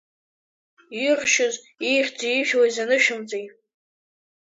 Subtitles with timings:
[1.03, 1.55] Иршьыз
[1.91, 3.45] ихьӡи ижәлеи занышәымҵеи?